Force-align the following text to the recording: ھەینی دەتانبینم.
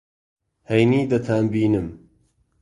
ھەینی 0.69 1.01
دەتانبینم. 1.11 1.87